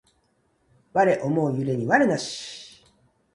[0.93, 2.83] 我思う故に我なし